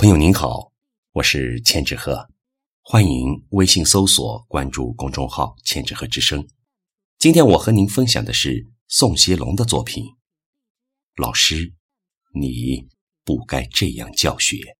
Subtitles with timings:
[0.00, 0.70] 朋友您好，
[1.10, 2.30] 我是千纸鹤，
[2.82, 6.46] 欢迎微信搜索关注公众号“千纸鹤之声”。
[7.18, 10.04] 今天我和您分享的是宋希龙的作品。
[11.16, 11.74] 老师，
[12.32, 12.86] 你
[13.24, 14.77] 不该这样教学。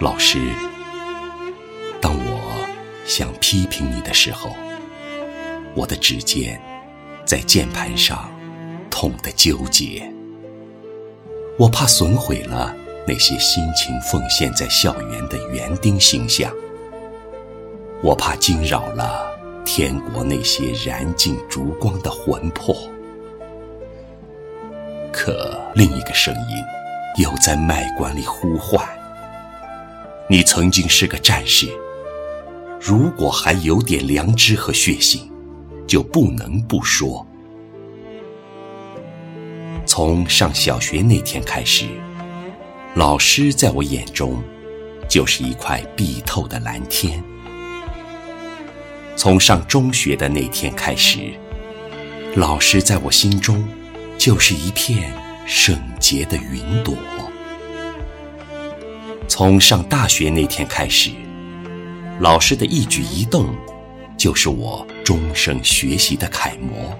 [0.00, 0.38] 老师，
[2.00, 2.66] 当我
[3.04, 4.56] 想批评你的时候，
[5.74, 6.58] 我的指尖
[7.26, 8.32] 在键盘上
[8.90, 10.10] 痛得纠结。
[11.58, 12.74] 我怕损毁了
[13.06, 16.50] 那些辛勤奉献在校园的园丁形象，
[18.02, 22.74] 我怕惊扰了天国那些燃尽烛光的魂魄。
[25.12, 28.82] 可另一个声音又在脉管里呼唤。
[30.30, 31.68] 你曾经是个战士，
[32.80, 35.28] 如果还有点良知和血性，
[35.88, 37.26] 就不能不说。
[39.84, 41.84] 从上小学那天开始，
[42.94, 44.40] 老师在我眼中
[45.08, 47.20] 就是一块碧透的蓝天；
[49.16, 51.34] 从上中学的那天开始，
[52.36, 53.68] 老师在我心中
[54.16, 55.12] 就是一片
[55.44, 56.94] 圣洁的云朵。
[59.30, 61.12] 从上大学那天开始，
[62.18, 63.46] 老师的一举一动，
[64.18, 66.98] 就是我终生学习的楷模。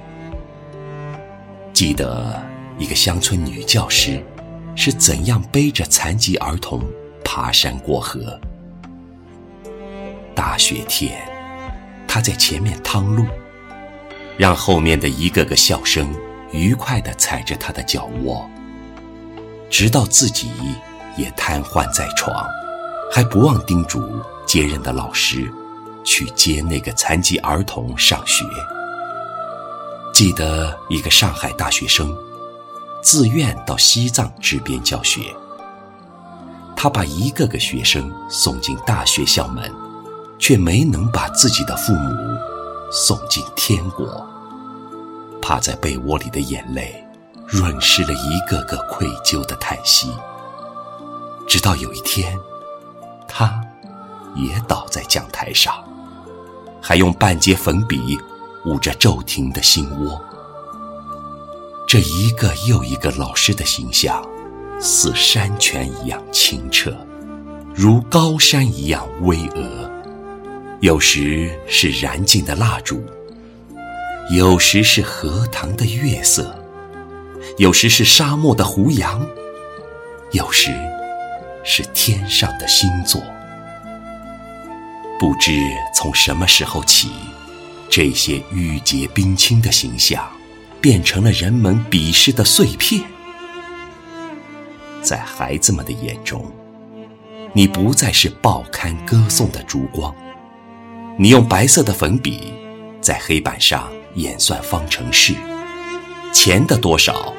[1.73, 2.41] 记得
[2.79, 4.25] 一个乡村女教师
[4.77, 6.81] 是怎样背着残疾儿童
[7.25, 8.41] 爬山过河。
[10.33, 11.21] 大雪天，
[12.07, 13.27] 她在前面趟路，
[14.39, 16.09] 让后面的一个个笑声
[16.53, 18.49] 愉快地踩着她的脚窝，
[19.69, 20.49] 直到自己。
[21.17, 22.47] 也瘫痪在床，
[23.13, 25.53] 还不忘叮嘱接任的老师，
[26.05, 28.45] 去接那个残疾儿童上学。
[30.13, 32.17] 记得一个上海大学生，
[33.03, 35.21] 自愿到西藏支边教学。
[36.77, 39.71] 他把一个个学生送进大学校门，
[40.39, 42.15] 却没能把自己的父母
[42.91, 44.27] 送进天国。
[45.43, 47.05] 趴在被窝里的眼泪，
[47.47, 50.13] 润湿了一个个愧疚的叹息。
[51.51, 52.39] 直到有一天，
[53.27, 53.61] 他
[54.37, 55.75] 也倒在讲台上，
[56.81, 58.17] 还用半截粉笔
[58.65, 60.23] 捂着骤停的心窝。
[61.89, 64.25] 这一个又一个老师的形象，
[64.79, 66.97] 似山泉一样清澈，
[67.75, 69.91] 如高山一样巍峨。
[70.79, 73.03] 有时是燃尽的蜡烛，
[74.31, 76.55] 有时是荷塘的月色，
[77.59, 79.27] 有时是沙漠的胡杨，
[80.31, 80.71] 有时。
[81.63, 83.23] 是天上的星座，
[85.19, 85.53] 不知
[85.95, 87.11] 从什么时候起，
[87.91, 90.27] 这些玉洁冰清的形象，
[90.81, 93.03] 变成了人们鄙视的碎片。
[95.03, 96.51] 在孩子们的眼中，
[97.53, 100.15] 你不再是报刊歌颂的烛光，
[101.19, 102.55] 你用白色的粉笔
[103.01, 105.35] 在黑板上演算方程式，
[106.33, 107.35] 钱的多少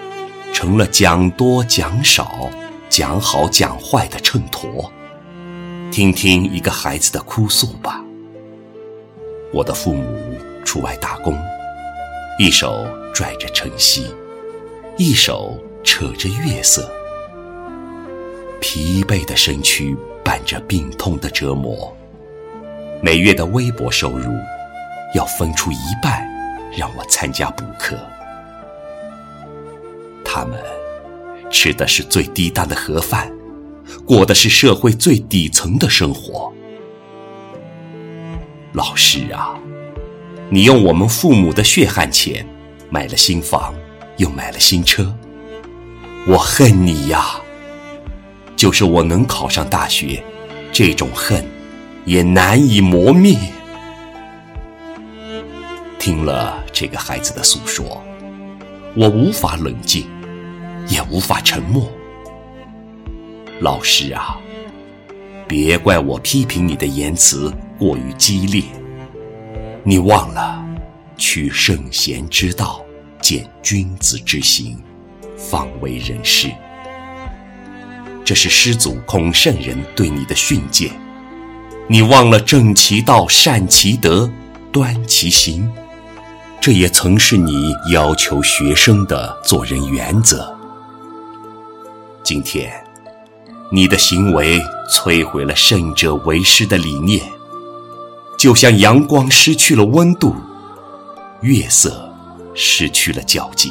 [0.53, 2.50] 成了讲多讲少。
[2.91, 4.91] 讲好讲坏的秤砣，
[5.94, 8.03] 听听一个孩子的哭诉吧。
[9.53, 11.34] 我的父母出外打工，
[12.38, 14.13] 一手拽着晨曦，
[14.97, 16.91] 一手扯着月色，
[18.59, 21.96] 疲惫的身躯伴着病痛的折磨，
[23.02, 24.29] 每月的微薄收入
[25.16, 26.22] 要分出一半
[26.78, 27.97] 让我参加补课，
[30.25, 30.81] 他们。
[31.51, 33.31] 吃的是最低档的盒饭，
[34.06, 36.51] 过的是社会最底层的生活。
[38.73, 39.53] 老师啊，
[40.50, 42.47] 你用我们父母的血汗钱
[42.90, 43.73] 买了新房，
[44.17, 45.13] 又买了新车，
[46.25, 47.35] 我恨你呀！
[48.55, 50.23] 就是我能考上大学，
[50.72, 51.46] 这种恨
[52.05, 53.37] 也难以磨灭。
[55.99, 58.02] 听了这个孩子的诉说，
[58.96, 60.05] 我无法冷静。
[60.91, 61.90] 也无法沉默。
[63.61, 64.38] 老师啊，
[65.47, 68.61] 别怪我批评你的言辞过于激烈。
[69.84, 70.61] 你忘了，
[71.16, 72.84] 取圣贤之道，
[73.22, 74.78] 见君子之行，
[75.38, 76.49] 方为人师。
[78.26, 80.91] 这是师祖孔圣人对你的训诫。
[81.88, 84.29] 你忘了正其道，善其德，
[84.73, 85.72] 端其行。
[86.59, 90.60] 这也曾是你要求学生的做人原则。
[92.23, 92.72] 今天，
[93.72, 97.23] 你的行为摧毁了胜者为师的理念，
[98.38, 100.35] 就像阳光失去了温度，
[101.41, 102.14] 月色
[102.53, 103.70] 失去了皎洁。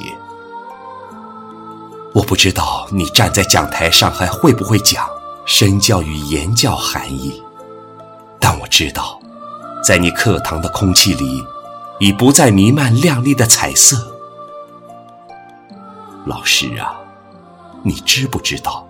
[2.12, 5.08] 我不知道你站在讲台上还会不会讲
[5.46, 7.40] 身教与言教含义，
[8.40, 9.20] 但我知道，
[9.82, 11.44] 在你课堂的空气里，
[12.00, 14.12] 已不再弥漫亮丽的彩色。
[16.26, 16.99] 老师啊，
[17.82, 18.86] 你知不知道，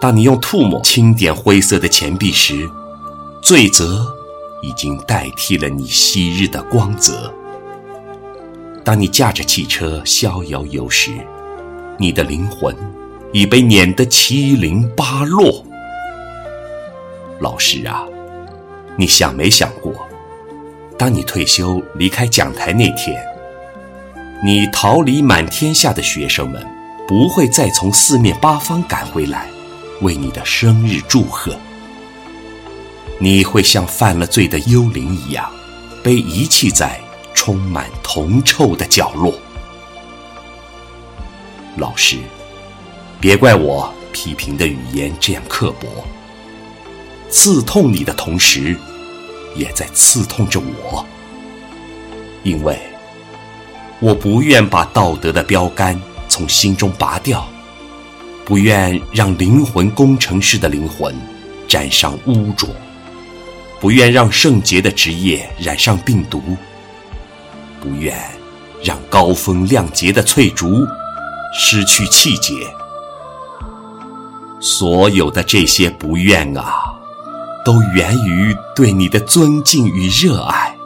[0.00, 2.68] 当你用唾沫轻点灰色的钱币时，
[3.42, 4.06] 罪责
[4.62, 7.32] 已经代替了你昔日的光泽。
[8.84, 11.12] 当你驾着汽车逍遥游时，
[11.98, 12.74] 你的灵魂
[13.32, 15.64] 已被碾得七零八落。
[17.40, 18.04] 老师啊，
[18.96, 19.94] 你想没想过，
[20.98, 23.16] 当你退休离开讲台那天，
[24.44, 26.64] 你桃李满天下的学生们
[27.08, 29.48] 不会再从四面八方赶回来
[30.02, 31.58] 为你的生日祝贺。
[33.18, 35.50] 你会像犯了罪的幽灵一样，
[36.04, 37.00] 被遗弃在
[37.32, 39.32] 充满铜臭的角落。
[41.78, 42.18] 老师，
[43.18, 45.88] 别怪我批评的语言这样刻薄，
[47.30, 48.76] 刺痛你的同时，
[49.56, 51.06] 也在刺痛着我，
[52.42, 52.78] 因为
[53.98, 55.98] 我不愿把道德的标杆
[56.38, 57.44] 从心中拔掉，
[58.44, 61.12] 不愿让灵魂工程师的灵魂
[61.66, 62.68] 沾上污浊，
[63.80, 66.40] 不愿让圣洁的职业染上病毒，
[67.80, 68.16] 不愿
[68.84, 70.86] 让高风亮节的翠竹。
[71.58, 72.54] 失去气节，
[74.60, 76.94] 所有的这些不愿啊，
[77.64, 80.76] 都源于对你的尊敬与热爱。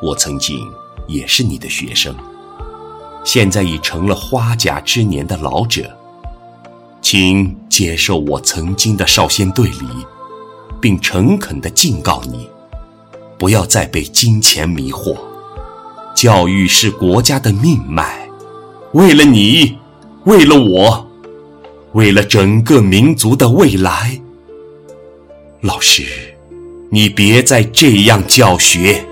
[0.00, 0.68] 我曾经
[1.06, 2.12] 也是你的学生，
[3.24, 5.90] 现在已成了花甲之年的老者，
[7.00, 9.86] 请接受我曾经的少先队礼，
[10.80, 12.48] 并诚恳地敬告你，
[13.38, 15.16] 不要再被金钱迷惑。
[16.14, 18.28] 教育是国家的命脉。
[18.92, 19.78] 为了你，
[20.24, 21.06] 为了我，
[21.92, 24.20] 为了整个民族的未来，
[25.62, 26.04] 老师，
[26.90, 29.06] 你别再这样教学。